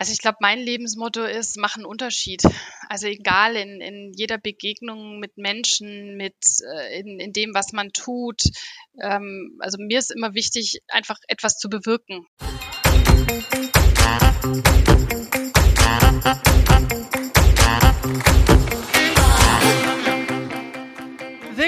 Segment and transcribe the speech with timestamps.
[0.00, 2.42] Also ich glaube, mein Lebensmotto ist, mach einen Unterschied.
[2.88, 6.36] Also egal in, in jeder Begegnung mit Menschen, mit
[6.74, 8.40] äh, in, in dem, was man tut.
[8.98, 12.26] Ähm, also mir ist immer wichtig, einfach etwas zu bewirken.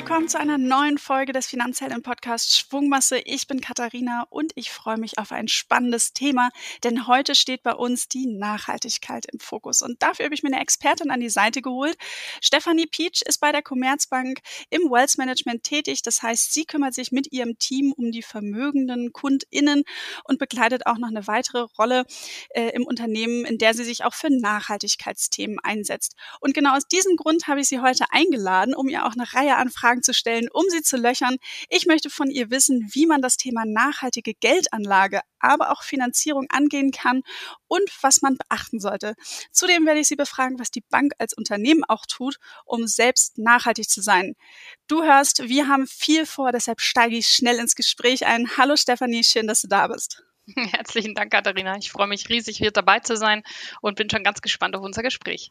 [0.03, 3.19] Willkommen zu einer neuen Folge des Finanzhelden Podcasts Schwungmasse.
[3.21, 6.51] Ich bin Katharina und ich freue mich auf ein spannendes Thema,
[6.83, 9.81] denn heute steht bei uns die Nachhaltigkeit im Fokus.
[9.81, 11.97] Und dafür habe ich mir eine Expertin an die Seite geholt.
[12.41, 16.03] Stephanie Peach ist bei der Commerzbank im Wealth Management tätig.
[16.03, 19.85] Das heißt, sie kümmert sich mit ihrem Team um die vermögenden KundInnen
[20.25, 22.07] und begleitet auch noch eine weitere Rolle
[22.51, 26.17] äh, im Unternehmen, in der sie sich auch für Nachhaltigkeitsthemen einsetzt.
[26.41, 29.57] Und genau aus diesem Grund habe ich sie heute eingeladen, um ihr auch eine Reihe
[29.57, 31.37] an Fragen zu stellen, um sie zu löchern.
[31.69, 36.93] Ich möchte von ihr wissen, wie man das Thema nachhaltige Geldanlage, aber auch Finanzierung angehen
[36.93, 37.23] kann
[37.69, 39.15] und was man beachten sollte.
[39.51, 43.91] Zudem werde ich sie befragen, was die Bank als Unternehmen auch tut, um selbst nachhaltig
[43.91, 44.35] zu sein.
[44.87, 48.57] Du hörst, wir haben viel vor, deshalb steige ich schnell ins Gespräch ein.
[48.57, 50.23] Hallo Stefanie, schön, dass du da bist.
[50.73, 51.77] Herzlichen Dank, Katharina.
[51.77, 53.43] Ich freue mich riesig, hier dabei zu sein
[53.81, 55.51] und bin schon ganz gespannt auf unser Gespräch.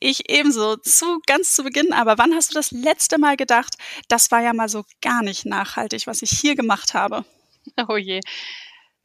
[0.00, 0.76] Ich ebenso.
[0.76, 3.74] Zu ganz zu Beginn, aber wann hast du das letzte Mal gedacht,
[4.08, 7.24] das war ja mal so gar nicht nachhaltig, was ich hier gemacht habe?
[7.88, 8.20] Oh je.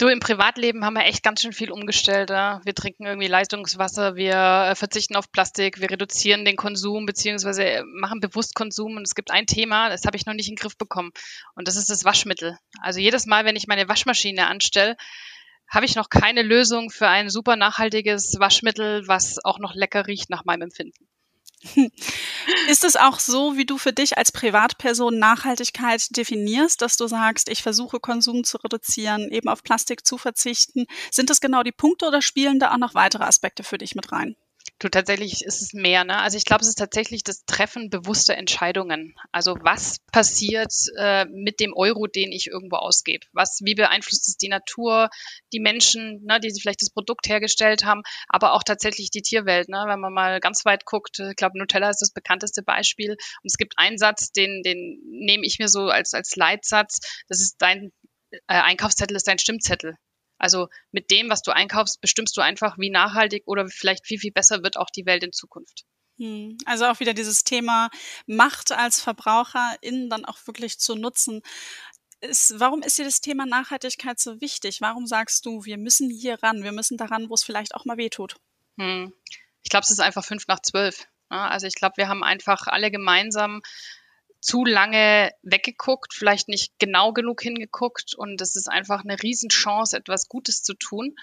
[0.02, 2.32] Du, im Privatleben haben wir echt ganz schön viel umgestellt.
[2.32, 2.60] Ja?
[2.66, 7.84] Wir trinken irgendwie Leistungswasser, wir äh, verzichten auf Plastik, wir reduzieren den Konsum beziehungsweise äh,
[7.84, 8.98] machen bewusst Konsum.
[8.98, 11.12] Und es gibt ein Thema, das habe ich noch nicht in den Griff bekommen.
[11.54, 12.58] Und das ist das Waschmittel.
[12.82, 14.98] Also jedes Mal, wenn ich meine Waschmaschine anstelle,
[15.70, 20.32] habe ich noch keine Lösung für ein super nachhaltiges Waschmittel, was auch noch lecker riecht
[20.32, 21.11] nach meinem Empfinden.
[22.70, 27.50] Ist es auch so, wie du für dich als Privatperson Nachhaltigkeit definierst, dass du sagst,
[27.50, 30.86] ich versuche Konsum zu reduzieren, eben auf Plastik zu verzichten?
[31.12, 34.12] Sind das genau die Punkte oder spielen da auch noch weitere Aspekte für dich mit
[34.12, 34.36] rein?
[34.82, 36.04] Du, tatsächlich ist es mehr.
[36.04, 36.18] Ne?
[36.18, 39.14] Also ich glaube, es ist tatsächlich das Treffen bewusster Entscheidungen.
[39.32, 43.28] Also was passiert äh, mit dem Euro, den ich irgendwo ausgebe?
[43.32, 45.12] Was, wie beeinflusst es die Natur,
[45.54, 49.70] die Menschen, ne, die vielleicht das Produkt hergestellt haben, aber auch tatsächlich die Tierwelt.
[49.70, 49.84] Ne?
[49.86, 53.12] Wenn man mal ganz weit guckt, ich glaube, Nutella ist das bekannteste Beispiel.
[53.12, 57.02] Und es gibt einen Satz, den, den nehme ich mir so als, als Leitsatz.
[57.28, 57.92] Das ist dein
[58.32, 59.96] äh, Einkaufszettel ist dein Stimmzettel.
[60.42, 64.32] Also mit dem, was du einkaufst, bestimmst du einfach, wie nachhaltig oder vielleicht viel, viel
[64.32, 65.84] besser wird auch die Welt in Zukunft.
[66.18, 66.58] Hm.
[66.66, 67.92] Also auch wieder dieses Thema
[68.26, 71.44] Macht als Verbraucherin dann auch wirklich zu nutzen.
[72.22, 74.82] Ist, warum ist dir das Thema Nachhaltigkeit so wichtig?
[74.82, 77.98] Warum sagst du, wir müssen hier ran, wir müssen daran, wo es vielleicht auch mal
[77.98, 78.38] wehtut?
[78.80, 79.14] Hm.
[79.62, 81.08] Ich glaube, es ist einfach fünf nach zwölf.
[81.30, 83.62] Also ich glaube, wir haben einfach alle gemeinsam
[84.42, 90.28] zu lange weggeguckt, vielleicht nicht genau genug hingeguckt und es ist einfach eine Riesenchance, etwas
[90.28, 91.16] Gutes zu tun.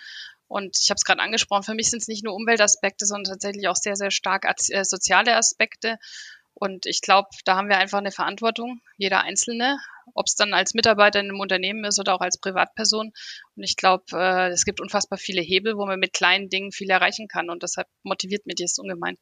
[0.46, 3.68] Und ich habe es gerade angesprochen, für mich sind es nicht nur Umweltaspekte, sondern tatsächlich
[3.68, 5.98] auch sehr, sehr stark äh, soziale Aspekte.
[6.54, 9.78] Und ich glaube, da haben wir einfach eine Verantwortung, jeder Einzelne,
[10.14, 13.12] ob es dann als Mitarbeiter in einem Unternehmen ist oder auch als Privatperson.
[13.56, 16.90] Und ich glaube, äh, es gibt unfassbar viele Hebel, wo man mit kleinen Dingen viel
[16.90, 17.50] erreichen kann.
[17.50, 19.18] Und deshalb motiviert mich das ungemein.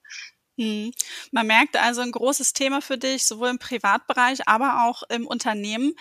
[0.58, 0.92] Hm.
[1.32, 5.94] Man merkt also ein großes Thema für dich, sowohl im Privatbereich, aber auch im Unternehmen.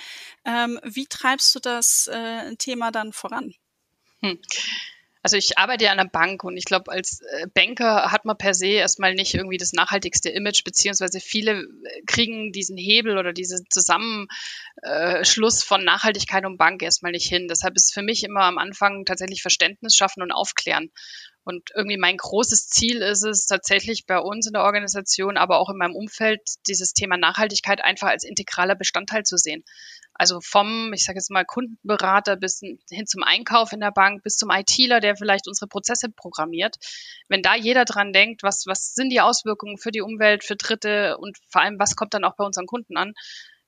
[0.46, 3.54] Ähm, wie treibst du das äh, Thema dann voran?
[4.22, 4.40] Hm.
[5.26, 8.38] Also ich arbeite ja an der Bank und ich glaube, als äh, Banker hat man
[8.38, 13.34] per se erstmal nicht irgendwie das nachhaltigste Image, beziehungsweise viele äh, kriegen diesen Hebel oder
[13.34, 17.48] diesen Zusammenschluss von Nachhaltigkeit und Bank erstmal nicht hin.
[17.48, 20.92] Deshalb ist für mich immer am Anfang tatsächlich Verständnis schaffen und aufklären.
[21.46, 25.70] Und irgendwie mein großes Ziel ist es tatsächlich bei uns in der Organisation, aber auch
[25.70, 29.64] in meinem Umfeld, dieses Thema Nachhaltigkeit einfach als integraler Bestandteil zu sehen.
[30.16, 34.38] Also vom, ich sage jetzt mal, Kundenberater bis hin zum Einkauf in der Bank, bis
[34.38, 36.78] zum ITler, der vielleicht unsere Prozesse programmiert.
[37.28, 41.18] Wenn da jeder dran denkt, was, was sind die Auswirkungen für die Umwelt, für Dritte
[41.20, 43.14] und vor allem, was kommt dann auch bei unseren Kunden an,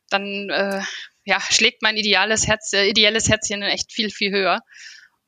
[0.10, 0.82] dann äh,
[1.26, 4.62] ja, schlägt mein ideales Herz, äh, ideelles Herzchen echt viel, viel höher.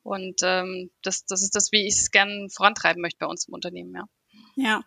[0.02, 3.54] Und ähm, das, das ist das, wie ich es gern vorantreiben möchte bei uns im
[3.54, 4.04] Unternehmen, ja.
[4.56, 4.82] Ja,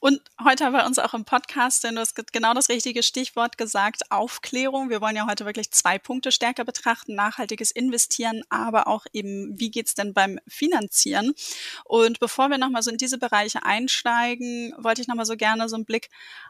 [0.00, 4.10] und heute bei uns auch im Podcast, denn du hast genau das richtige Stichwort gesagt,
[4.10, 4.90] Aufklärung.
[4.90, 9.70] Wir wollen ja heute wirklich zwei Punkte stärker betrachten, nachhaltiges Investieren, aber auch eben, wie
[9.70, 11.34] geht's denn beim Finanzieren?
[11.84, 15.76] Und bevor wir nochmal so in diese Bereiche einsteigen, wollte ich nochmal so gerne so
[15.76, 16.08] einen Blick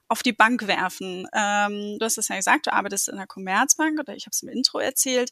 [0.09, 1.27] auf die Bank werfen.
[1.33, 4.43] Ähm, du hast es ja gesagt, du arbeitest in der Commerzbank oder ich habe es
[4.43, 5.31] im Intro erzählt.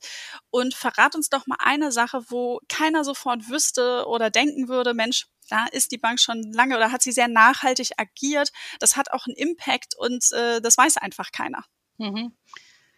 [0.50, 5.26] Und verrat uns doch mal eine Sache, wo keiner sofort wüsste oder denken würde, Mensch,
[5.50, 8.50] da ist die Bank schon lange oder hat sie sehr nachhaltig agiert.
[8.78, 11.64] Das hat auch einen Impact und äh, das weiß einfach keiner.
[11.98, 12.36] Mhm.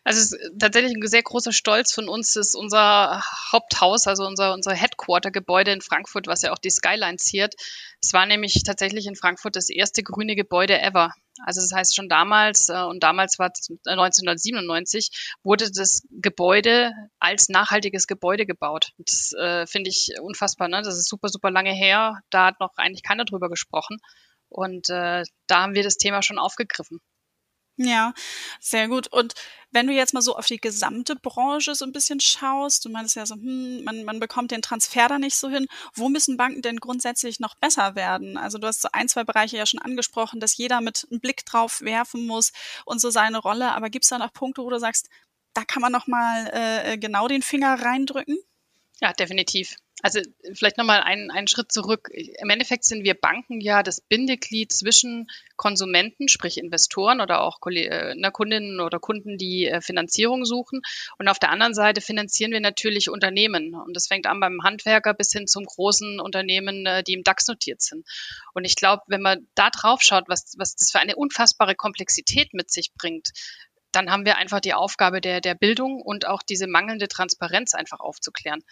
[0.04, 3.22] Also es ist tatsächlich ein sehr großer Stolz von uns ist unser
[3.52, 7.54] Haupthaus, also unser, unser Headquarter-Gebäude in Frankfurt, was ja auch die Skyline ziert.
[8.00, 11.12] Es war nämlich tatsächlich in Frankfurt das erste grüne Gebäude ever.
[11.44, 17.48] Also das heißt schon damals, äh, und damals war es 1997, wurde das Gebäude als
[17.48, 18.90] nachhaltiges Gebäude gebaut.
[18.98, 20.68] Das äh, finde ich unfassbar.
[20.68, 20.82] Ne?
[20.82, 22.20] Das ist super, super lange her.
[22.30, 23.98] Da hat noch eigentlich keiner drüber gesprochen.
[24.48, 26.98] Und äh, da haben wir das Thema schon aufgegriffen.
[27.78, 28.12] Ja,
[28.60, 29.08] sehr gut.
[29.08, 29.32] Und
[29.70, 33.16] wenn du jetzt mal so auf die gesamte Branche so ein bisschen schaust, du meinst
[33.16, 35.66] ja so, hm, man, man bekommt den Transfer da nicht so hin.
[35.94, 38.36] Wo müssen Banken denn grundsätzlich noch besser werden?
[38.36, 41.46] Also du hast so ein, zwei Bereiche ja schon angesprochen, dass jeder mit einem Blick
[41.46, 42.52] drauf werfen muss
[42.84, 43.72] und so seine Rolle.
[43.72, 45.08] Aber gibt es da noch Punkte, wo du sagst,
[45.54, 48.36] da kann man noch mal äh, genau den Finger reindrücken?
[49.00, 49.76] Ja, definitiv.
[50.02, 50.20] Also
[50.52, 52.10] vielleicht nochmal einen, einen Schritt zurück.
[52.10, 58.14] Im Endeffekt sind wir Banken ja das Bindeglied zwischen Konsumenten, sprich Investoren oder auch äh,
[58.16, 60.82] ne, Kundinnen oder Kunden, die äh, Finanzierung suchen.
[61.18, 63.76] Und auf der anderen Seite finanzieren wir natürlich Unternehmen.
[63.76, 67.46] Und das fängt an beim Handwerker bis hin zum großen Unternehmen, äh, die im DAX
[67.46, 68.04] notiert sind.
[68.54, 72.54] Und ich glaube, wenn man da drauf schaut, was, was das für eine unfassbare Komplexität
[72.54, 73.30] mit sich bringt,
[73.92, 78.00] dann haben wir einfach die Aufgabe der, der Bildung und auch diese mangelnde Transparenz einfach
[78.00, 78.64] aufzuklären.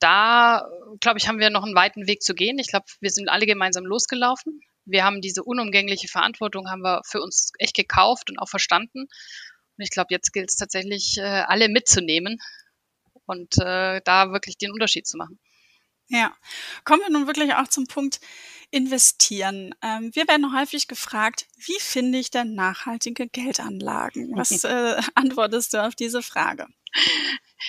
[0.00, 0.68] Da,
[1.00, 2.58] glaube ich, haben wir noch einen weiten Weg zu gehen.
[2.58, 4.60] Ich glaube, wir sind alle gemeinsam losgelaufen.
[4.84, 9.00] Wir haben diese unumgängliche Verantwortung, haben wir für uns echt gekauft und auch verstanden.
[9.00, 12.38] Und ich glaube, jetzt gilt es tatsächlich, äh, alle mitzunehmen
[13.26, 15.38] und äh, da wirklich den Unterschied zu machen.
[16.10, 16.34] Ja,
[16.84, 18.20] kommen wir nun wirklich auch zum Punkt
[18.70, 19.74] investieren.
[19.82, 24.32] Ähm, wir werden häufig gefragt, wie finde ich denn nachhaltige Geldanlagen?
[24.34, 26.66] Was äh, antwortest du auf diese Frage?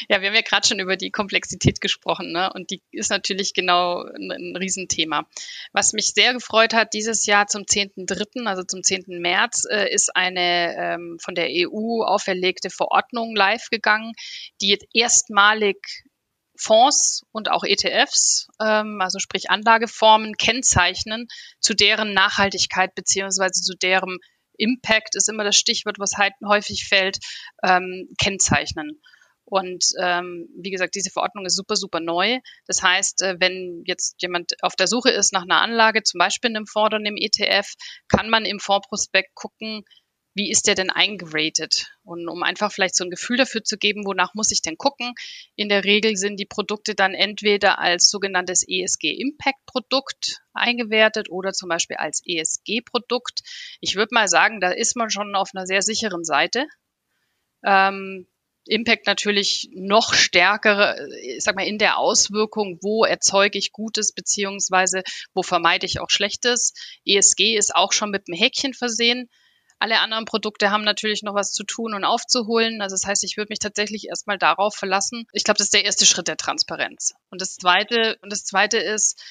[0.08, 2.52] Ja, wir haben ja gerade schon über die Komplexität gesprochen, ne?
[2.54, 5.28] Und die ist natürlich genau ein, ein Riesenthema.
[5.74, 9.06] Was mich sehr gefreut hat, dieses Jahr zum 10.3., also zum 10.
[9.20, 14.14] März, äh, ist eine ähm, von der EU auferlegte Verordnung live gegangen,
[14.62, 15.78] die jetzt erstmalig
[16.60, 21.28] Fonds und auch ETFs, ähm, also sprich Anlageformen, kennzeichnen,
[21.60, 24.20] zu deren Nachhaltigkeit beziehungsweise zu deren
[24.58, 27.20] Impact ist immer das Stichwort, was halt häufig fällt,
[27.64, 29.02] ähm, kennzeichnen.
[29.50, 32.38] Und ähm, wie gesagt, diese Verordnung ist super, super neu.
[32.68, 36.52] Das heißt, äh, wenn jetzt jemand auf der Suche ist nach einer Anlage, zum Beispiel
[36.52, 37.74] in einem Fonds oder einem ETF,
[38.08, 39.84] kann man im Fondsprospekt gucken,
[40.36, 41.88] wie ist der denn eingeratet?
[42.04, 45.16] Und um einfach vielleicht so ein Gefühl dafür zu geben, wonach muss ich denn gucken?
[45.56, 51.98] In der Regel sind die Produkte dann entweder als sogenanntes ESG-Impact-Produkt eingewertet oder zum Beispiel
[51.98, 53.42] als ESG-Produkt.
[53.82, 56.68] Ich würde mal sagen, da ist man schon auf einer sehr sicheren Seite.
[57.66, 58.28] Ähm,
[58.70, 65.04] Impact natürlich noch stärker, ich sag mal, in der Auswirkung, wo erzeuge ich Gutes beziehungsweise
[65.34, 66.74] wo vermeide ich auch Schlechtes.
[67.06, 69.30] ESG ist auch schon mit einem Häkchen versehen.
[69.80, 72.82] Alle anderen Produkte haben natürlich noch was zu tun und aufzuholen.
[72.82, 75.26] Also das heißt, ich würde mich tatsächlich erstmal darauf verlassen.
[75.32, 77.14] Ich glaube, das ist der erste Schritt der Transparenz.
[77.30, 79.22] Und das zweite, und das zweite ist,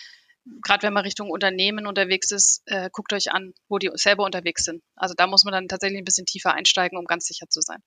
[0.62, 4.64] gerade wenn man Richtung Unternehmen unterwegs ist, äh, guckt euch an, wo die selber unterwegs
[4.64, 4.82] sind.
[4.96, 7.82] Also da muss man dann tatsächlich ein bisschen tiefer einsteigen, um ganz sicher zu sein.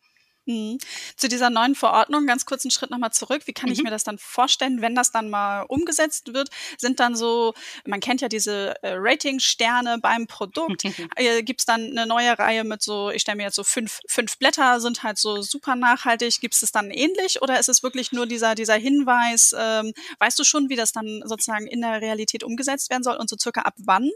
[0.45, 0.79] Mhm.
[1.17, 3.43] Zu dieser neuen Verordnung, ganz kurz einen Schritt nochmal zurück.
[3.45, 3.73] Wie kann mhm.
[3.73, 6.49] ich mir das dann vorstellen, wenn das dann mal umgesetzt wird?
[6.77, 7.53] Sind dann so,
[7.85, 10.83] man kennt ja diese äh, Ratingsterne beim Produkt.
[11.15, 13.99] äh, Gibt es dann eine neue Reihe mit so, ich stelle mir jetzt so fünf,
[14.07, 16.39] fünf Blätter, sind halt so super nachhaltig.
[16.41, 19.55] Gibt es das dann ähnlich oder ist es wirklich nur dieser, dieser Hinweis?
[19.57, 23.29] Ähm, weißt du schon, wie das dann sozusagen in der Realität umgesetzt werden soll und
[23.29, 24.09] so circa ab wann?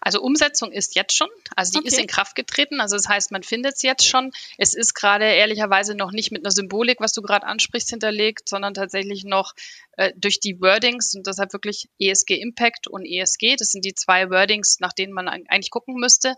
[0.00, 1.88] Also Umsetzung ist jetzt schon, also die okay.
[1.88, 2.80] ist in Kraft getreten.
[2.80, 4.32] Also das heißt, man findet es jetzt schon.
[4.58, 8.74] Es ist gerade ehrlicherweise noch nicht mit einer Symbolik, was du gerade ansprichst, hinterlegt, sondern
[8.74, 9.54] tatsächlich noch
[9.96, 13.56] äh, durch die Wordings und deshalb wirklich ESG Impact und ESG.
[13.56, 16.36] Das sind die zwei Wordings, nach denen man eigentlich gucken müsste.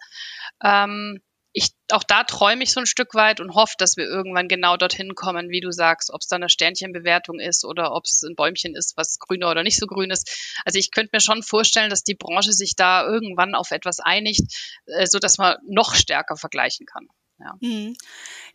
[0.62, 1.20] Ähm,
[1.58, 4.76] ich, auch da träume ich so ein Stück weit und hoffe, dass wir irgendwann genau
[4.76, 8.36] dorthin kommen, wie du sagst, ob es da eine Sternchenbewertung ist oder ob es ein
[8.36, 10.30] Bäumchen ist, was grüner oder nicht so grün ist.
[10.64, 14.42] Also ich könnte mir schon vorstellen, dass die Branche sich da irgendwann auf etwas einigt,
[14.86, 17.08] äh, so dass man noch stärker vergleichen kann.
[17.40, 17.54] Ja.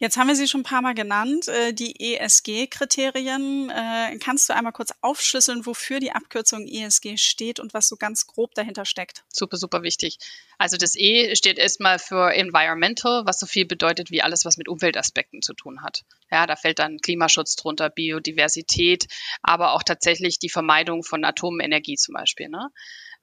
[0.03, 3.69] Jetzt haben wir sie schon ein paar Mal genannt, äh, die ESG-Kriterien.
[3.69, 8.27] Äh, kannst du einmal kurz aufschlüsseln, wofür die Abkürzung ESG steht und was so ganz
[8.27, 9.23] grob dahinter steckt?
[9.31, 10.17] Super, super wichtig.
[10.57, 14.67] Also das E steht erstmal für Environmental, was so viel bedeutet wie alles, was mit
[14.67, 16.03] Umweltaspekten zu tun hat.
[16.29, 19.07] Ja, da fällt dann Klimaschutz drunter, Biodiversität,
[19.41, 22.49] aber auch tatsächlich die Vermeidung von Atomenergie zum Beispiel.
[22.49, 22.71] Ne?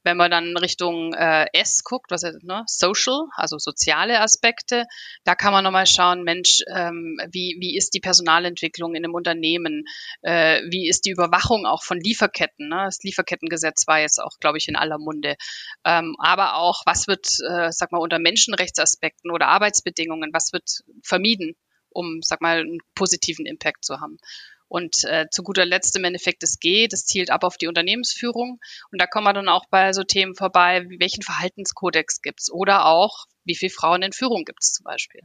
[0.02, 4.84] Wenn man dann Richtung äh, S guckt, was ist, ne, Social, also soziale Aspekte,
[5.24, 9.84] da kann man nochmal schauen, Mensch, ähm, wie, wie ist die Personalentwicklung in einem Unternehmen?
[10.22, 12.68] Äh, wie ist die Überwachung auch von Lieferketten?
[12.68, 12.82] Ne?
[12.86, 15.36] Das Lieferkettengesetz war jetzt auch, glaube ich, in aller Munde.
[15.84, 20.68] Ähm, aber auch, was wird, äh, sag mal, unter Menschenrechtsaspekten oder Arbeitsbedingungen, was wird
[21.02, 21.56] vermieden?
[21.92, 24.18] um, sag mal, einen positiven Impact zu haben.
[24.70, 28.60] Und äh, zu guter Letzt im Endeffekt das G, das zielt ab auf die Unternehmensführung.
[28.92, 32.86] Und da kommen wir dann auch bei so Themen vorbei, wie welchen Verhaltenskodex gibt's oder
[32.86, 35.22] auch, wie viele Frauen in Führung gibt's zum Beispiel.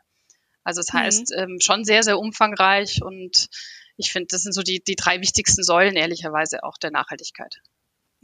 [0.63, 0.97] Also das mhm.
[0.97, 3.47] heißt, ähm, schon sehr, sehr umfangreich und
[3.97, 7.61] ich finde, das sind so die, die drei wichtigsten Säulen ehrlicherweise auch der Nachhaltigkeit.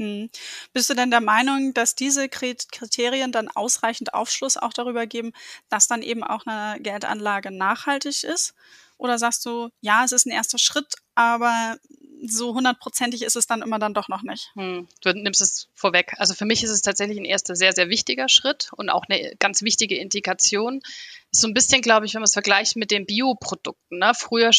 [0.01, 0.31] Hm.
[0.73, 5.31] Bist du denn der Meinung, dass diese Kriterien dann ausreichend Aufschluss auch darüber geben,
[5.69, 8.55] dass dann eben auch eine Geldanlage nachhaltig ist?
[8.97, 11.77] Oder sagst du, ja, es ist ein erster Schritt, aber
[12.25, 14.49] so hundertprozentig ist es dann immer dann doch noch nicht.
[14.55, 16.13] Hm, du nimmst es vorweg.
[16.17, 19.35] Also für mich ist es tatsächlich ein erster sehr, sehr wichtiger Schritt und auch eine
[19.37, 20.81] ganz wichtige Indikation.
[21.31, 23.99] So ein bisschen, glaube ich, wenn man es vergleicht mit den Bioprodukten.
[23.99, 24.13] Ne?
[24.15, 24.51] Früher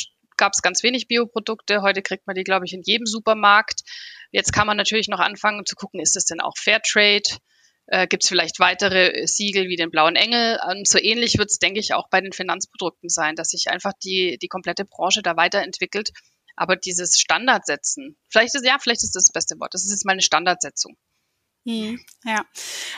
[0.43, 3.83] gab es ganz wenig Bioprodukte, heute kriegt man die, glaube ich, in jedem Supermarkt.
[4.33, 7.39] Jetzt kann man natürlich noch anfangen zu gucken, ist es denn auch Fairtrade?
[7.87, 10.59] Äh, Gibt es vielleicht weitere Siegel wie den blauen Engel?
[10.69, 13.93] Und so ähnlich wird es, denke ich, auch bei den Finanzprodukten sein, dass sich einfach
[14.03, 16.11] die, die komplette Branche da weiterentwickelt
[16.57, 19.73] aber dieses Standardsetzen, vielleicht ist, ja, vielleicht ist das das beste Wort.
[19.75, 20.97] Das ist jetzt mal eine Standardsetzung.
[21.65, 22.45] Hm, ja,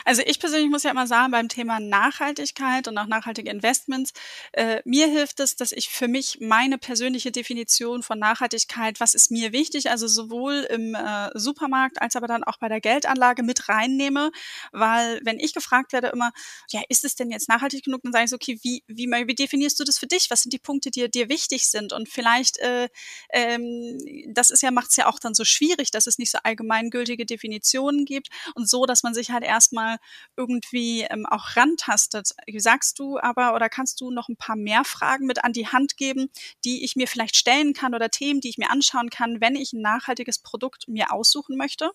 [0.05, 4.11] also ich persönlich muss ja immer sagen, beim Thema Nachhaltigkeit und auch nachhaltige Investments,
[4.53, 9.29] äh, mir hilft es, dass ich für mich meine persönliche Definition von Nachhaltigkeit, was ist
[9.29, 13.69] mir wichtig, also sowohl im äh, Supermarkt als aber dann auch bei der Geldanlage mit
[13.69, 14.31] reinnehme,
[14.71, 16.31] weil wenn ich gefragt werde immer,
[16.71, 19.35] ja, ist es denn jetzt nachhaltig genug, dann sage ich so, okay, wie, wie, wie
[19.35, 20.31] definierst du das für dich?
[20.31, 21.93] Was sind die Punkte, die dir wichtig sind?
[21.93, 22.89] Und vielleicht, äh,
[23.29, 26.39] ähm, das ist ja, macht es ja auch dann so schwierig, dass es nicht so
[26.43, 29.97] allgemeingültige Definitionen gibt und so, dass man sich halt erstmal
[30.37, 32.31] irgendwie ähm, auch rantastet.
[32.47, 35.67] Wie sagst du aber oder kannst du noch ein paar mehr Fragen mit an die
[35.67, 36.29] Hand geben,
[36.63, 39.73] die ich mir vielleicht stellen kann oder Themen, die ich mir anschauen kann, wenn ich
[39.73, 41.91] ein nachhaltiges Produkt mir aussuchen möchte?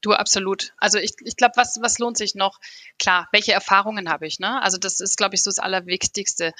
[0.00, 0.74] Du, absolut.
[0.76, 2.60] Also ich, ich glaube, was, was lohnt sich noch?
[3.00, 4.38] Klar, welche Erfahrungen habe ich?
[4.38, 4.62] Ne?
[4.62, 6.52] Also das ist, glaube ich, so das Allerwichtigste.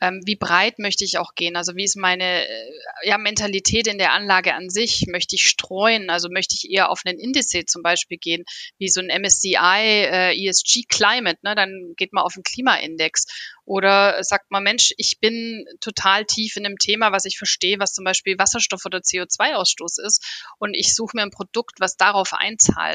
[0.00, 1.56] Ähm, wie breit möchte ich auch gehen?
[1.56, 2.72] Also wie ist meine äh,
[3.02, 5.06] ja, Mentalität in der Anlage an sich?
[5.08, 6.08] Möchte ich streuen?
[6.08, 8.44] Also möchte ich eher auf einen Indiz zum Beispiel gehen,
[8.78, 11.38] wie so ein MSCI äh, ESG Climate?
[11.42, 11.54] Ne?
[11.54, 13.26] Dann geht man auf den Klimaindex.
[13.66, 17.92] Oder sagt man, Mensch, ich bin total tief in einem Thema, was ich verstehe, was
[17.92, 20.24] zum Beispiel Wasserstoff oder CO2-Ausstoß ist.
[20.58, 22.85] Und ich suche mir ein Produkt, was darauf einzahlt.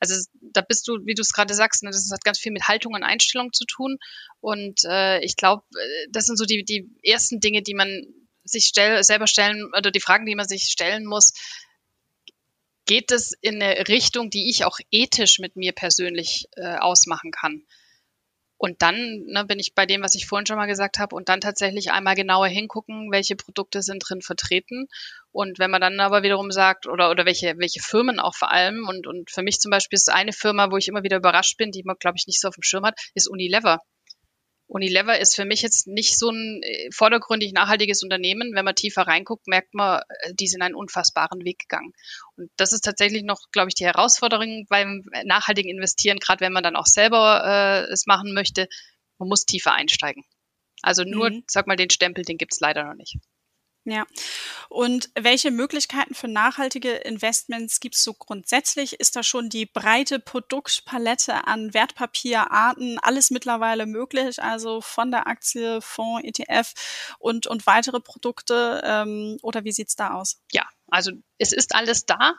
[0.00, 2.68] Also da bist du, wie du es gerade sagst, ne, das hat ganz viel mit
[2.68, 3.98] Haltung und Einstellung zu tun.
[4.40, 8.06] Und äh, ich glaube, äh, das sind so die, die ersten Dinge, die man
[8.44, 11.32] sich stell, selber stellen, oder die Fragen, die man sich stellen muss.
[12.86, 17.66] Geht es in eine Richtung, die ich auch ethisch mit mir persönlich äh, ausmachen kann?
[18.58, 21.28] Und dann ne, bin ich bei dem, was ich vorhin schon mal gesagt habe, und
[21.28, 24.88] dann tatsächlich einmal genauer hingucken, welche Produkte sind drin vertreten.
[25.30, 28.86] Und wenn man dann aber wiederum sagt, oder, oder welche, welche Firmen auch vor allem,
[28.88, 31.70] und, und für mich zum Beispiel ist eine Firma, wo ich immer wieder überrascht bin,
[31.70, 33.80] die man, glaube ich, nicht so auf dem Schirm hat, ist Unilever.
[34.68, 38.52] Unilever ist für mich jetzt nicht so ein äh, vordergründig nachhaltiges Unternehmen.
[38.54, 41.94] Wenn man tiefer reinguckt, merkt man, äh, die sind einen unfassbaren Weg gegangen.
[42.36, 46.62] Und das ist tatsächlich noch, glaube ich, die Herausforderung beim nachhaltigen Investieren, gerade wenn man
[46.62, 48.68] dann auch selber äh, es machen möchte.
[49.18, 50.24] Man muss tiefer einsteigen.
[50.82, 51.44] Also nur, mhm.
[51.46, 53.16] sag mal, den Stempel, den gibt's leider noch nicht.
[53.88, 54.06] Ja.
[54.68, 59.00] Und welche Möglichkeiten für nachhaltige Investments gibt es so grundsätzlich?
[59.00, 64.42] Ist da schon die breite Produktpalette an Wertpapierarten alles mittlerweile möglich?
[64.42, 66.74] Also von der Aktie, Fonds, ETF
[67.18, 68.82] und, und weitere Produkte?
[68.84, 70.38] Ähm, oder wie sieht's da aus?
[70.52, 72.34] Ja, also es ist alles da.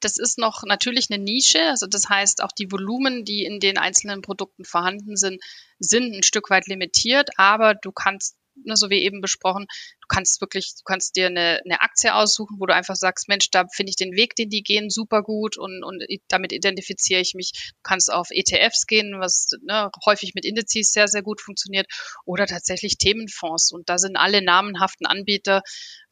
[0.00, 1.60] Das ist noch natürlich eine Nische.
[1.60, 5.40] Also das heißt, auch die Volumen, die in den einzelnen Produkten vorhanden sind,
[5.78, 9.66] sind ein Stück weit limitiert, aber du kannst ne, so wie eben besprochen,
[10.00, 13.50] du kannst wirklich, du kannst dir eine, eine Aktie aussuchen, wo du einfach sagst, Mensch,
[13.50, 17.34] da finde ich den Weg, den die gehen, super gut und, und damit identifiziere ich
[17.34, 17.52] mich.
[17.52, 21.86] Du kannst auf ETFs gehen, was ne, häufig mit Indizes sehr, sehr gut funktioniert
[22.24, 23.72] oder tatsächlich Themenfonds.
[23.72, 25.62] Und da sind alle namenhaften Anbieter,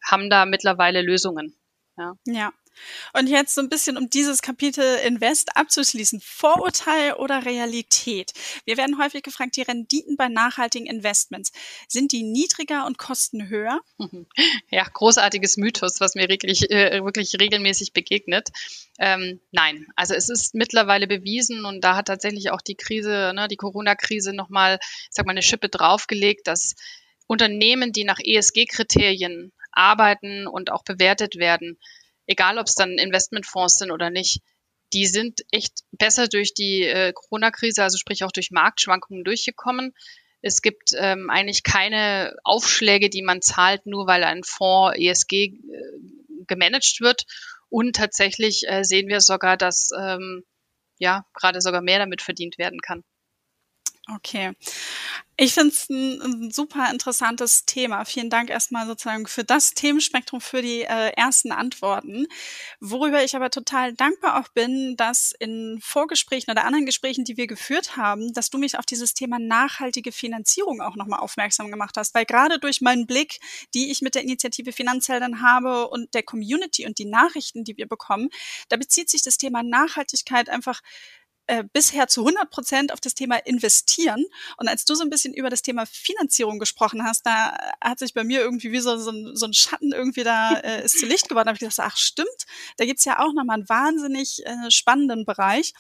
[0.05, 1.57] haben da mittlerweile Lösungen.
[1.97, 2.15] Ja.
[2.27, 2.53] ja.
[3.13, 6.21] Und jetzt so ein bisschen, um dieses Kapitel Invest abzuschließen.
[6.21, 8.33] Vorurteil oder Realität?
[8.65, 11.53] Wir werden häufig gefragt, die Renditen bei nachhaltigen Investments,
[11.89, 13.81] sind die niedriger und kosten höher?
[14.71, 18.49] Ja, großartiges Mythos, was mir wirklich, äh, wirklich regelmäßig begegnet.
[18.99, 23.49] Ähm, nein, also es ist mittlerweile bewiesen und da hat tatsächlich auch die Krise, ne,
[23.49, 26.75] die Corona-Krise nochmal, ich sag mal, eine Schippe draufgelegt, dass
[27.27, 31.79] Unternehmen, die nach ESG-Kriterien arbeiten und auch bewertet werden,
[32.27, 34.41] egal ob es dann Investmentfonds sind oder nicht,
[34.93, 39.95] die sind echt besser durch die äh, Corona-Krise, also sprich auch durch Marktschwankungen durchgekommen.
[40.43, 45.55] Es gibt ähm, eigentlich keine Aufschläge, die man zahlt, nur weil ein Fonds ESG äh,
[46.47, 47.25] gemanagt wird.
[47.69, 50.45] Und tatsächlich äh, sehen wir sogar, dass ähm,
[50.99, 53.03] ja gerade sogar mehr damit verdient werden kann.
[54.09, 54.53] Okay.
[55.37, 58.05] Ich finde es ein, ein, super interessantes Thema.
[58.05, 62.27] Vielen Dank erstmal sozusagen für das Themenspektrum, für die äh, ersten Antworten.
[62.81, 67.49] Worüber ich aber total dankbar auch bin, dass in Vorgesprächen oder anderen Gesprächen, die wir
[67.49, 72.15] geführt haben, dass du mich auf dieses Thema nachhaltige Finanzierung auch nochmal aufmerksam gemacht hast.
[72.15, 73.41] Weil gerade durch meinen Blick,
[73.75, 77.89] die ich mit der Initiative Finanzheldern habe und der Community und die Nachrichten, die wir
[77.89, 78.29] bekommen,
[78.69, 80.81] da bezieht sich das Thema Nachhaltigkeit einfach
[81.47, 84.25] äh, bisher zu 100 Prozent auf das Thema Investieren.
[84.57, 88.15] Und als du so ein bisschen über das Thema Finanzierung gesprochen hast, da hat sich
[88.15, 91.07] bei mir irgendwie wie so, so, ein, so ein Schatten irgendwie da äh, ist zu
[91.07, 91.47] Licht geworden.
[91.47, 95.25] Da habe ich gedacht, ach stimmt, da gibt's ja auch nochmal einen wahnsinnig äh, spannenden
[95.25, 95.73] Bereich.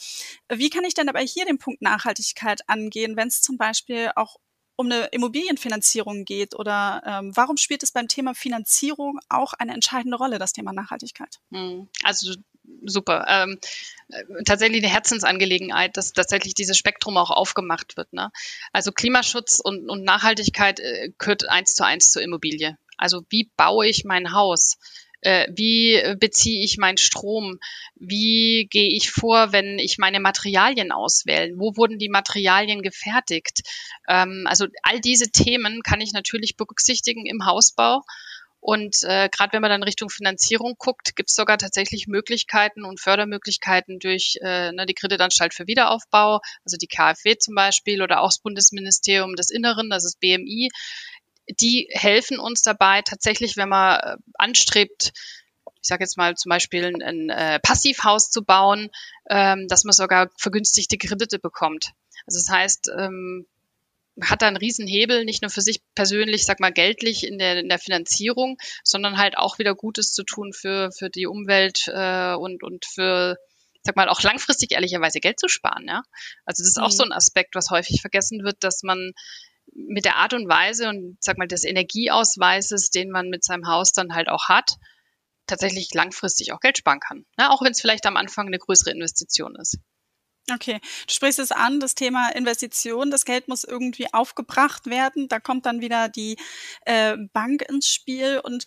[0.53, 4.37] Wie kann ich denn aber hier den Punkt Nachhaltigkeit angehen, wenn es zum Beispiel auch
[4.77, 10.19] um eine Immobilienfinanzierung geht oder ähm, warum spielt es beim Thema Finanzierung auch eine entscheidende
[10.19, 11.41] Rolle, das Thema Nachhaltigkeit?
[11.51, 11.89] Hm.
[12.03, 12.35] Also
[12.85, 13.25] super.
[13.29, 13.59] Ähm,
[14.09, 18.13] äh, tatsächlich eine Herzensangelegenheit, dass tatsächlich dieses Spektrum auch aufgemacht wird.
[18.13, 18.31] Ne?
[18.73, 22.77] Also Klimaschutz und, und Nachhaltigkeit äh, gehört eins zu eins zur Immobilie.
[22.97, 24.79] Also wie baue ich mein Haus?
[25.23, 27.59] Äh, wie beziehe ich meinen Strom?
[27.97, 31.55] Wie gehe ich vor, wenn ich meine Materialien auswähle?
[31.57, 33.63] Wo wurden die Materialien gefertigt?
[34.09, 38.03] Ähm, also all diese Themen kann ich natürlich berücksichtigen im Hausbau
[38.61, 43.01] und äh, gerade wenn man dann Richtung Finanzierung guckt, gibt es sogar tatsächlich Möglichkeiten und
[43.01, 48.29] Fördermöglichkeiten durch äh, ne, die Kreditanstalt für Wiederaufbau, also die KfW zum Beispiel oder auch
[48.29, 50.71] das Bundesministerium des Inneren, das ist BMI.
[51.61, 55.13] Die helfen uns dabei tatsächlich, wenn man äh, anstrebt,
[55.65, 58.91] ich sage jetzt mal zum Beispiel ein, ein äh, Passivhaus zu bauen,
[59.31, 61.93] ähm, dass man sogar vergünstigte Kredite bekommt.
[62.27, 63.47] Also das heißt, ähm,
[64.23, 67.69] hat da einen Riesenhebel, nicht nur für sich persönlich, sag mal, geldlich in der, in
[67.69, 72.63] der Finanzierung, sondern halt auch wieder Gutes zu tun für, für die Umwelt äh, und,
[72.63, 73.37] und für,
[73.83, 76.03] sag mal, auch langfristig ehrlicherweise Geld zu sparen, ja.
[76.45, 77.13] Also das ist auch so mhm.
[77.13, 79.13] ein Aspekt, was häufig vergessen wird, dass man
[79.75, 83.93] mit der Art und Weise und sag mal des Energieausweises, den man mit seinem Haus
[83.93, 84.77] dann halt auch hat,
[85.47, 87.27] tatsächlich langfristig auch Geld sparen kann.
[87.37, 87.51] Ne?
[87.51, 89.79] Auch wenn es vielleicht am Anfang eine größere Investition ist.
[90.53, 95.27] Okay, du sprichst es an, das Thema Investition, das Geld muss irgendwie aufgebracht werden.
[95.27, 96.37] Da kommt dann wieder die
[96.85, 98.65] äh, Bank ins Spiel und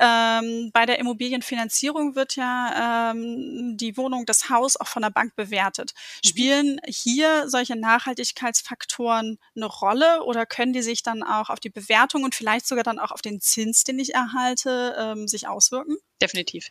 [0.00, 5.36] ähm, bei der Immobilienfinanzierung wird ja ähm, die Wohnung, das Haus auch von der Bank
[5.36, 5.92] bewertet.
[6.24, 6.28] Mhm.
[6.28, 12.24] Spielen hier solche Nachhaltigkeitsfaktoren eine Rolle oder können die sich dann auch auf die Bewertung
[12.24, 15.96] und vielleicht sogar dann auch auf den Zins, den ich erhalte, ähm, sich auswirken?
[16.20, 16.70] Definitiv.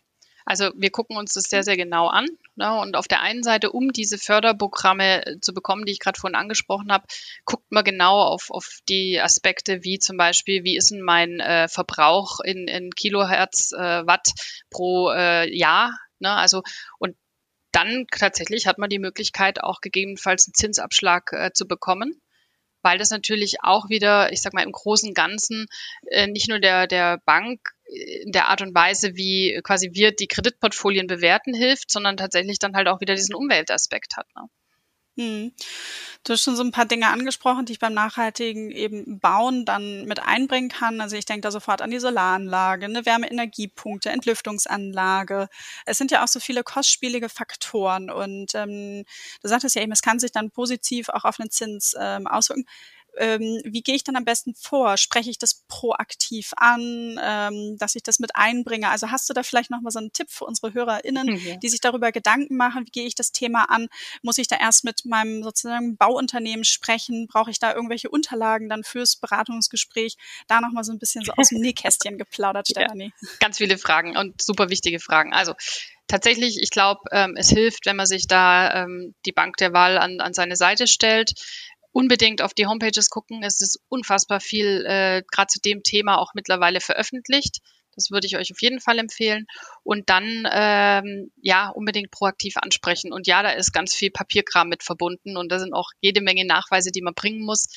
[0.49, 2.25] Also wir gucken uns das sehr, sehr genau an.
[2.55, 2.73] Ne?
[2.79, 6.35] Und auf der einen Seite, um diese Förderprogramme äh, zu bekommen, die ich gerade vorhin
[6.35, 7.05] angesprochen habe,
[7.45, 11.67] guckt man genau auf, auf die Aspekte wie zum Beispiel, wie ist denn mein äh,
[11.67, 14.31] Verbrauch in, in Kilohertz äh, Watt
[14.71, 15.95] pro äh, Jahr.
[16.17, 16.31] Ne?
[16.31, 16.63] Also
[16.97, 17.15] und
[17.71, 22.19] dann tatsächlich hat man die Möglichkeit, auch gegebenenfalls einen Zinsabschlag äh, zu bekommen
[22.81, 25.67] weil das natürlich auch wieder, ich sag mal, im großen Ganzen
[26.07, 27.59] äh, nicht nur der, der Bank
[27.89, 32.75] in der Art und Weise, wie quasi wir die Kreditportfolien bewerten, hilft, sondern tatsächlich dann
[32.75, 34.28] halt auch wieder diesen Umweltaspekt hat.
[34.36, 34.43] Ne?
[35.19, 35.52] Hm.
[36.23, 40.06] Du hast schon so ein paar Dinge angesprochen, die ich beim nachhaltigen eben Bauen dann
[40.06, 41.02] mit einbringen kann.
[41.02, 45.49] Also ich denke da sofort an die Solaranlage, eine Wärmeenergiepunkte, Entlüftungsanlage.
[45.86, 49.04] Es sind ja auch so viele kostspielige Faktoren und ähm,
[49.41, 52.65] du sagtest ja eben, es kann sich dann positiv auch auf einen Zins ähm, auswirken
[53.17, 54.97] ähm, wie gehe ich dann am besten vor?
[54.97, 58.89] Spreche ich das proaktiv an, ähm, dass ich das mit einbringe?
[58.89, 61.59] Also hast du da vielleicht nochmal so einen Tipp für unsere HörerInnen, mhm.
[61.59, 63.87] die sich darüber Gedanken machen, wie gehe ich das Thema an?
[64.21, 67.27] Muss ich da erst mit meinem sozusagen Bauunternehmen sprechen?
[67.27, 70.15] Brauche ich da irgendwelche Unterlagen dann fürs Beratungsgespräch?
[70.47, 73.11] Da nochmal so ein bisschen so aus dem Nähkästchen geplaudert, Stefanie.
[73.21, 75.33] Ja, ganz viele Fragen und super wichtige Fragen.
[75.33, 75.53] Also
[76.07, 79.97] tatsächlich, ich glaube, ähm, es hilft, wenn man sich da ähm, die Bank der Wahl
[79.97, 81.33] an, an seine Seite stellt
[81.91, 83.43] unbedingt auf die Homepages gucken.
[83.43, 87.60] Es ist unfassbar viel äh, gerade zu dem Thema auch mittlerweile veröffentlicht.
[87.95, 89.45] Das würde ich euch auf jeden Fall empfehlen.
[89.84, 93.12] Und dann ähm, ja unbedingt proaktiv ansprechen.
[93.12, 96.45] Und ja, da ist ganz viel Papierkram mit verbunden und da sind auch jede Menge
[96.45, 97.67] Nachweise, die man bringen muss.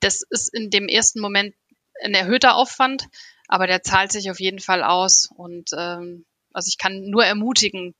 [0.00, 1.54] Das ist in dem ersten Moment
[2.02, 3.06] ein erhöhter Aufwand,
[3.48, 5.28] aber der zahlt sich auf jeden Fall aus.
[5.34, 7.94] Und ähm, also ich kann nur ermutigen,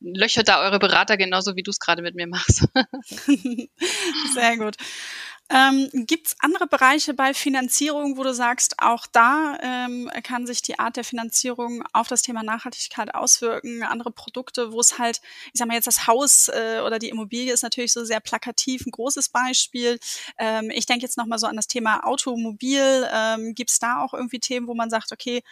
[0.00, 2.68] löchert da eure Berater genauso, wie du es gerade mit mir machst.
[4.34, 4.76] Sehr gut.
[5.48, 10.60] Ähm, Gibt es andere Bereiche bei Finanzierung, wo du sagst, auch da ähm, kann sich
[10.60, 13.84] die Art der Finanzierung auf das Thema Nachhaltigkeit auswirken?
[13.84, 15.20] Andere Produkte, wo es halt,
[15.52, 18.86] ich sag mal jetzt das Haus äh, oder die Immobilie ist natürlich so sehr plakativ,
[18.86, 20.00] ein großes Beispiel.
[20.36, 23.08] Ähm, ich denke jetzt nochmal so an das Thema Automobil.
[23.12, 25.42] Ähm, Gibt es da auch irgendwie Themen, wo man sagt, okay,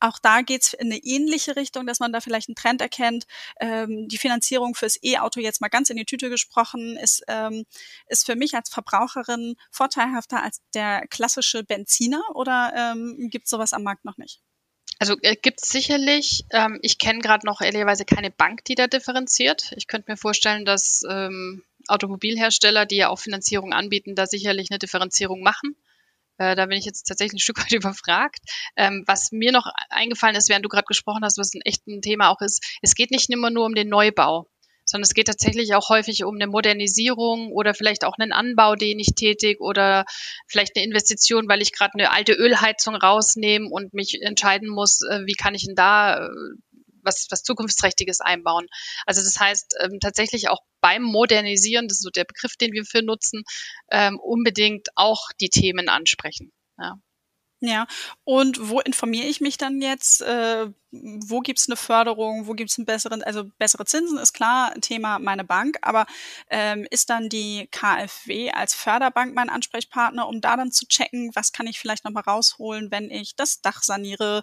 [0.00, 3.26] auch da geht's in eine ähnliche Richtung, dass man da vielleicht einen Trend erkennt.
[3.60, 7.64] Ähm, die Finanzierung fürs E-Auto jetzt mal ganz in die Tüte gesprochen ist, ähm,
[8.06, 13.82] ist für mich als Verbraucherin vorteilhafter als der klassische Benziner oder ähm, gibt sowas am
[13.82, 14.40] Markt noch nicht?
[14.98, 16.44] Also äh, gibt es sicherlich.
[16.50, 19.72] Ähm, ich kenne gerade noch ehrlicherweise keine Bank, die da differenziert.
[19.76, 24.78] Ich könnte mir vorstellen, dass ähm, Automobilhersteller, die ja auch Finanzierung anbieten, da sicherlich eine
[24.78, 25.76] Differenzierung machen.
[26.38, 28.40] Äh, da bin ich jetzt tatsächlich ein Stück weit überfragt.
[28.76, 32.30] Ähm, was mir noch eingefallen ist, während du gerade gesprochen hast, was ein echtes Thema
[32.30, 34.48] auch ist, es geht nicht immer nur um den Neubau
[34.88, 38.98] sondern es geht tatsächlich auch häufig um eine Modernisierung oder vielleicht auch einen Anbau, den
[38.98, 40.06] ich tätig oder
[40.46, 45.26] vielleicht eine Investition, weil ich gerade eine alte Ölheizung rausnehme und mich entscheiden muss, äh,
[45.26, 46.30] wie kann ich denn da äh,
[47.08, 48.66] was, was Zukunftsträchtiges einbauen.
[49.06, 52.84] Also das heißt ähm, tatsächlich auch beim Modernisieren, das ist so der Begriff, den wir
[52.84, 53.42] für nutzen,
[53.90, 56.52] ähm, unbedingt auch die Themen ansprechen.
[56.78, 57.00] Ja.
[57.60, 57.88] Ja,
[58.22, 60.22] und wo informiere ich mich dann jetzt?
[60.22, 62.46] Äh, wo gibt's eine Förderung?
[62.46, 66.06] Wo gibt's einen besseren, also bessere Zinsen ist klar, Thema meine Bank, aber
[66.50, 71.52] ähm, ist dann die KfW als Förderbank mein Ansprechpartner, um da dann zu checken, was
[71.52, 74.42] kann ich vielleicht nochmal rausholen, wenn ich das Dach saniere?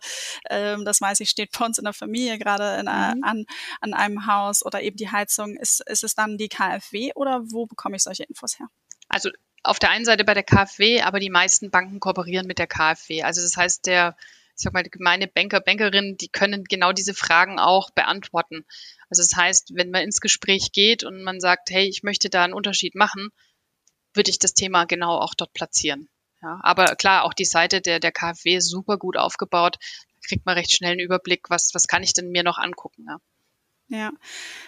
[0.49, 3.23] Ähm, das weiß ich, steht bei uns in der Familie gerade in, mhm.
[3.23, 3.45] an,
[3.79, 5.55] an einem Haus oder eben die Heizung.
[5.55, 8.67] Ist, ist es dann die KfW oder wo bekomme ich solche Infos her?
[9.07, 9.29] Also
[9.65, 13.23] auf der einen Seite bei der KfW, aber die meisten Banken kooperieren mit der KfW.
[13.23, 14.15] Also das heißt, der,
[14.55, 18.65] ich sag mal, die gemeine Banker, Bankerinnen, die können genau diese Fragen auch beantworten.
[19.09, 22.43] Also das heißt, wenn man ins Gespräch geht und man sagt, hey, ich möchte da
[22.43, 23.29] einen Unterschied machen,
[24.13, 26.09] würde ich das Thema genau auch dort platzieren.
[26.41, 29.77] Ja, aber klar, auch die Seite der, der KfW ist super gut aufgebaut.
[29.79, 33.05] Da kriegt man recht schnell einen Überblick, was, was kann ich denn mir noch angucken.
[33.07, 33.17] Ja.
[33.87, 34.11] Ja,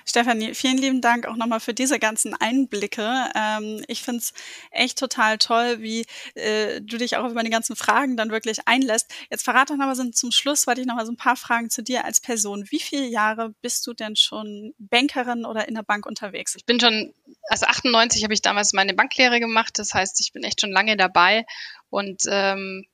[0.05, 3.25] Stefanie, vielen lieben Dank auch nochmal für diese ganzen Einblicke.
[3.33, 4.31] Ähm, ich finde es
[4.69, 9.11] echt total toll, wie äh, du dich auch auf meine ganzen Fragen dann wirklich einlässt.
[9.31, 11.81] Jetzt verrate doch nochmal so zum Schluss, weil ich nochmal so ein paar Fragen zu
[11.81, 12.67] dir als Person.
[12.69, 16.53] Wie viele Jahre bist du denn schon Bankerin oder in der Bank unterwegs?
[16.55, 17.11] Ich bin schon,
[17.49, 19.79] also 98 habe ich damals meine Banklehre gemacht.
[19.79, 21.47] Das heißt, ich bin echt schon lange dabei
[21.89, 22.85] und ähm,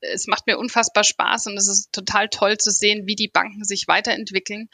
[0.00, 3.64] es macht mir unfassbar Spaß und es ist total toll zu sehen, wie die Banken
[3.64, 4.68] sich weiterentwickeln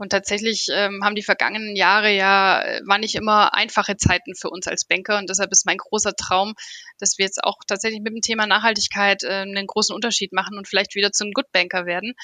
[0.00, 4.48] und tatsächlich ähm, haben die vergangenen Jahre ja, äh, waren nicht immer einfache Zeiten für
[4.48, 5.18] uns als Banker.
[5.18, 6.54] Und deshalb ist mein großer Traum,
[6.98, 10.66] dass wir jetzt auch tatsächlich mit dem Thema Nachhaltigkeit äh, einen großen Unterschied machen und
[10.66, 12.14] vielleicht wieder zum Good Banker werden,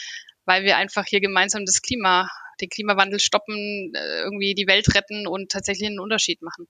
[0.47, 2.31] weil wir einfach hier gemeinsam das Klima,
[2.63, 6.69] den Klimawandel stoppen, äh, irgendwie die Welt retten und tatsächlich einen Unterschied machen.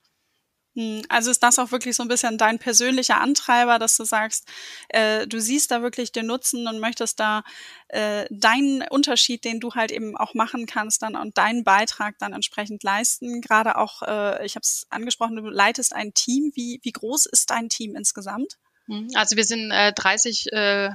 [0.76, 4.46] Hm, also ist das auch wirklich so ein bisschen dein persönlicher Antreiber, dass du sagst,
[4.90, 7.44] äh, du siehst da wirklich den Nutzen und möchtest da
[7.88, 12.34] äh, deinen Unterschied, den du halt eben auch machen kannst, dann und deinen Beitrag dann
[12.34, 13.40] entsprechend leisten.
[13.40, 16.52] Gerade auch, äh, ich habe es angesprochen, du leitest ein Team.
[16.54, 18.58] Wie, wie groß ist dein Team insgesamt?
[18.86, 20.90] Hm, also wir sind äh, 30 äh,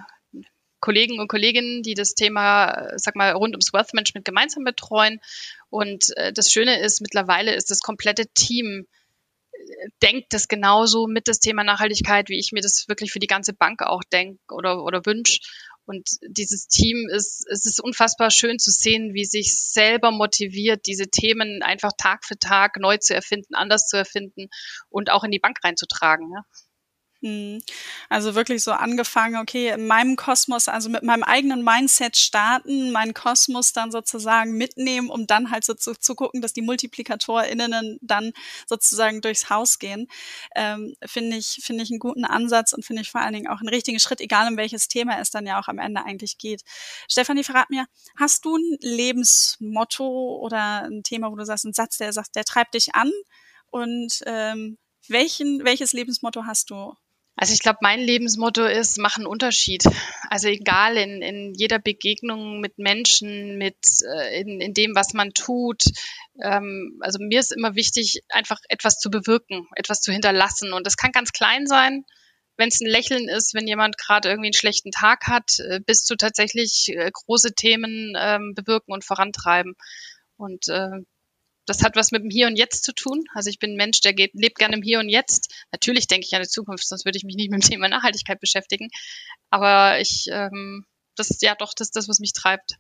[0.80, 5.20] Kollegen und Kolleginnen, die das Thema, äh, sag mal, rund ums Wealth Management gemeinsam betreuen.
[5.72, 8.86] Und äh, das Schöne ist, mittlerweile ist das komplette Team
[10.02, 13.54] denkt das genauso mit das Thema Nachhaltigkeit, wie ich mir das wirklich für die ganze
[13.54, 15.40] Bank auch denke oder, oder wünsche.
[15.86, 21.10] Und dieses Team ist, es ist unfassbar schön zu sehen, wie sich selber motiviert, diese
[21.10, 24.48] Themen einfach Tag für Tag neu zu erfinden, anders zu erfinden
[24.90, 26.32] und auch in die Bank reinzutragen.
[26.34, 26.44] Ja.
[27.24, 27.62] Hm.
[28.10, 33.14] Also wirklich so angefangen, okay, in meinem Kosmos, also mit meinem eigenen Mindset starten, meinen
[33.14, 38.32] Kosmos dann sozusagen mitnehmen, um dann halt so zu, zu gucken, dass die MultiplikatorInnen dann
[38.68, 40.08] sozusagen durchs Haus gehen,
[40.56, 43.60] ähm, finde ich, finde ich einen guten Ansatz und finde ich vor allen Dingen auch
[43.60, 46.64] einen richtigen Schritt, egal um welches Thema es dann ja auch am Ende eigentlich geht.
[47.08, 47.86] Stefanie, verrat mir,
[48.20, 52.46] hast du ein Lebensmotto oder ein Thema, wo du sagst, ein Satz, der sagt, der
[52.46, 53.12] treibt dich an
[53.70, 56.96] und ähm, welchen, welches Lebensmotto hast du?
[57.36, 59.84] Also ich glaube, mein Lebensmotto ist, mach einen Unterschied.
[60.30, 63.78] Also egal in, in jeder Begegnung mit Menschen, mit
[64.16, 65.84] äh, in, in dem, was man tut.
[66.42, 70.74] Ähm, also mir ist immer wichtig, einfach etwas zu bewirken, etwas zu hinterlassen.
[70.74, 72.06] Und das kann ganz klein sein,
[72.58, 76.04] wenn es ein Lächeln ist, wenn jemand gerade irgendwie einen schlechten Tag hat, äh, bis
[76.04, 79.74] zu tatsächlich äh, große Themen ähm, bewirken und vorantreiben.
[80.38, 81.00] Und äh,
[81.72, 83.24] das hat was mit dem Hier und Jetzt zu tun.
[83.34, 85.54] Also ich bin ein Mensch, der geht, lebt gerne im Hier und Jetzt.
[85.72, 88.40] Natürlich denke ich an die Zukunft, sonst würde ich mich nicht mit dem Thema Nachhaltigkeit
[88.42, 88.90] beschäftigen.
[89.50, 92.76] Aber ich, ähm, das ist ja doch das, das, was mich treibt.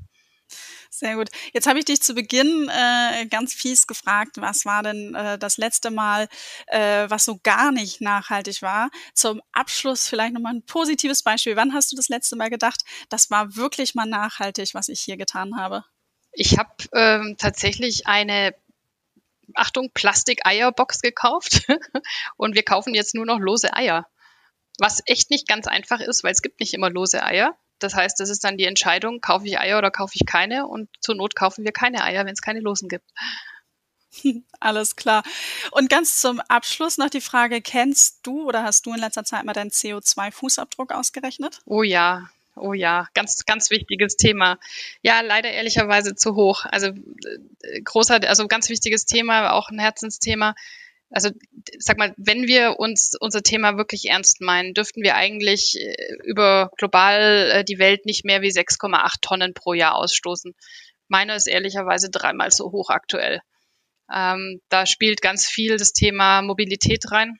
[0.89, 1.29] Sehr gut.
[1.53, 5.55] Jetzt habe ich dich zu Beginn äh, ganz fies gefragt, was war denn äh, das
[5.55, 6.27] letzte Mal,
[6.67, 8.89] äh, was so gar nicht nachhaltig war.
[9.13, 11.55] Zum Abschluss vielleicht nochmal ein positives Beispiel.
[11.55, 15.15] Wann hast du das letzte Mal gedacht, das war wirklich mal nachhaltig, was ich hier
[15.15, 15.85] getan habe?
[16.33, 18.55] Ich habe ähm, tatsächlich eine
[19.55, 21.67] Achtung, Plastik-Eierbox gekauft
[22.37, 24.07] und wir kaufen jetzt nur noch lose Eier.
[24.79, 27.57] Was echt nicht ganz einfach ist, weil es gibt nicht immer lose Eier.
[27.79, 30.89] Das heißt, das ist dann die Entscheidung, kaufe ich Eier oder kaufe ich keine und
[30.99, 33.09] zur Not kaufen wir keine Eier, wenn es keine Losen gibt.
[34.59, 35.23] Alles klar.
[35.71, 39.45] Und ganz zum Abschluss noch die Frage, kennst du oder hast du in letzter Zeit
[39.45, 41.59] mal deinen CO2-Fußabdruck ausgerechnet?
[41.65, 42.29] Oh ja,
[42.61, 44.59] Oh ja, ganz, ganz wichtiges Thema.
[45.01, 46.65] Ja, leider ehrlicherweise zu hoch.
[46.65, 50.53] Also äh, großer, also ganz wichtiges Thema, auch ein Herzensthema.
[51.09, 51.31] Also
[51.79, 56.69] sag mal, wenn wir uns unser Thema wirklich ernst meinen, dürften wir eigentlich äh, über
[56.77, 60.53] global äh, die Welt nicht mehr wie 6,8 Tonnen pro Jahr ausstoßen.
[61.07, 63.41] Meine ist ehrlicherweise dreimal so hoch aktuell.
[64.13, 67.39] Ähm, da spielt ganz viel das Thema Mobilität rein.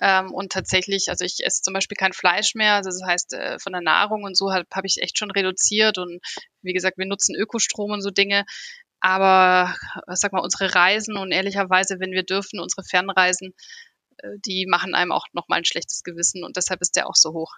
[0.00, 3.58] Ähm, und tatsächlich, also ich esse zum Beispiel kein Fleisch mehr, also das heißt äh,
[3.58, 6.20] von der Nahrung und so habe hab ich echt schon reduziert und
[6.62, 8.44] wie gesagt, wir nutzen Ökostrom und so Dinge.
[9.00, 9.74] Aber
[10.08, 13.54] sag mal, unsere Reisen und ehrlicherweise, wenn wir dürfen, unsere Fernreisen,
[14.18, 17.32] äh, die machen einem auch nochmal ein schlechtes Gewissen und deshalb ist der auch so
[17.32, 17.52] hoch.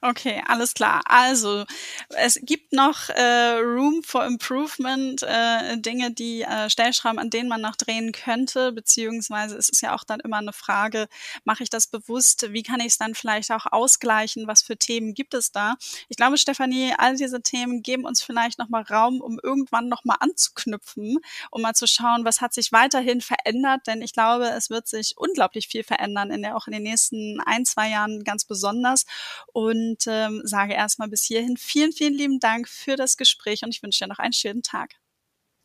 [0.00, 1.02] Okay, alles klar.
[1.06, 1.64] Also
[2.10, 7.60] es gibt noch äh, Room for Improvement, äh, Dinge, die äh, Stellschrauben, an denen man
[7.60, 11.08] noch drehen könnte, beziehungsweise es ist ja auch dann immer eine Frage,
[11.44, 12.52] mache ich das bewusst?
[12.52, 14.46] Wie kann ich es dann vielleicht auch ausgleichen?
[14.46, 15.76] Was für Themen gibt es da?
[16.08, 21.18] Ich glaube, Stefanie, all diese Themen geben uns vielleicht nochmal Raum, um irgendwann nochmal anzuknüpfen,
[21.50, 25.14] um mal zu schauen, was hat sich weiterhin verändert, denn ich glaube, es wird sich
[25.16, 29.04] unglaublich viel verändern, in der, auch in den nächsten ein, zwei Jahren ganz besonders
[29.52, 33.82] und ähm, sage erstmal bis hierhin vielen, vielen lieben Dank für das Gespräch und ich
[33.82, 34.94] wünsche dir noch einen schönen Tag.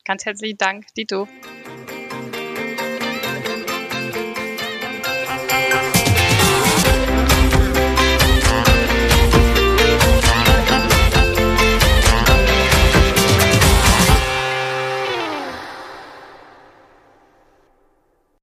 [0.05, 1.27] Ganz herzlichen Dank, Dito.